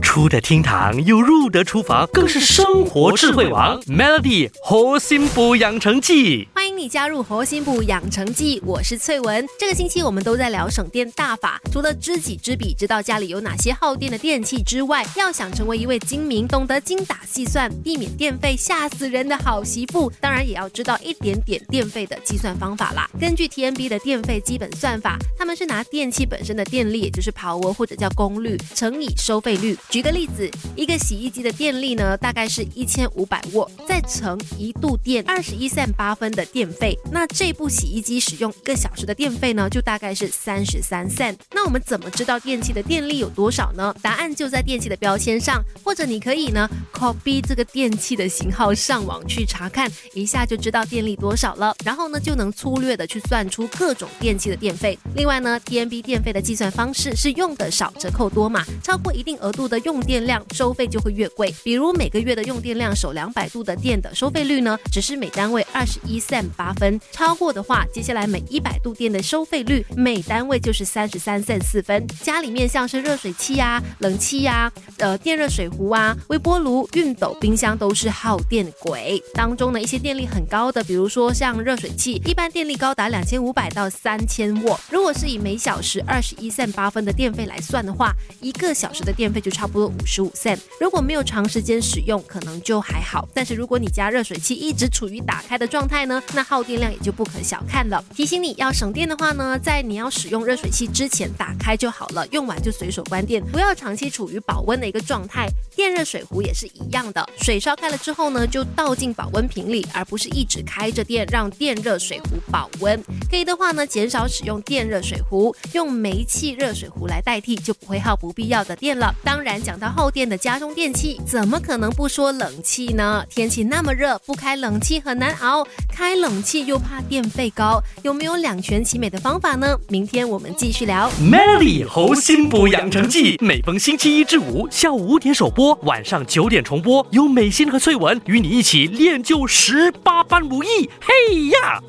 [0.00, 3.80] 出得厅堂又入得厨房，更是生活智慧王。
[3.82, 6.48] Melody 核心补养成记，
[6.80, 9.46] 你加入核心部养成记，我是翠文。
[9.58, 23.10] 这个星期我们都在聊省电大法，除了知己知彼，知道家里有哪些耗电的电器之外，要想成为一位精明、懂得精打细算、避免电费吓死人的好媳妇，当然也要知道一点点电费的计算方法啦。
[23.20, 29.76] 根据 TNB 的电费基本算法，他们是拿电器本身的电力，也就是 power 或者叫功率，乘以收费率。
[29.90, 41.36] 举个例子，一个洗衣机的电力呢，大概是一千五百瓦，再乘一度电二十一.三八分的电费，那这部洗衣机使用一个小时的电费呢，就大概是三十三 cent。
[41.52, 43.94] 那我们怎么知道电器的电力有多少呢？
[44.02, 54.98] 答案就在电器的标签上，或者你可以呢 copy 这个电器的型号上网去查看，一下就知道电力多少了，然后呢就能粗略的去算出各种电器的电费。
[55.14, 60.00] 另外呢，TNB 电费的计算方式是用的少折扣多嘛，超过一定额度的用。
[60.00, 72.06] 电量收费就会越贵，比如每个月的用电量守两百度的电的收费率呢，只是每单位二十一 cent 八分，超过的话，接下来每一百度电的收费率每单位就是三十三 c 四分。
[72.22, 79.22] 家里面像是热水器呀、冷气呀、呃电热水壶啊、微波炉、熨斗、冰箱都是耗电鬼。
[79.32, 84.78] 当中呢，一些电力很高的，比如说像热水器，一般电力高达两千五百到三千瓦。
[84.90, 89.88] 如果是以每小时二十一 c 八分的电费来算的话，一个小时的电费就差不多。
[89.88, 93.26] 五十五 c 如果没有长时间使用，可能就还好。
[93.32, 98.04] 但是如果你家热水器一直处于打开的状态呢，那耗电量也就不可小看了。
[98.12, 105.46] 提醒你要省电的话呢，在你要使用热水器之前打开就好了，用完就随手关电，不要长期处于保温的一个状态。
[105.76, 113.00] 电热水壶也是一样的，水烧开了之后呢，就倒进保温瓶里，而不是一直开着电让电热水壶保温。
[113.30, 119.14] 可以的话呢，减少使用电热水壶，用煤气热水壶来代替，就不会耗不必要的电了。
[119.22, 119.60] 当然。
[119.60, 123.22] 讲到耗电的家中电器，怎么可能不说冷气呢？
[123.28, 129.76] 天气那么热，不开冷气很难熬，开冷气又怕电费高，有没有两全其美的方法呢？
[129.88, 131.10] 明天我们继续聊。
[131.20, 140.90] Melly 猴心补养成记，每逢星期一至五下午五点首播，晚上九点重播，有美心和翠文与你一起练就十八般武艺。
[141.00, 141.82] 嘿呀！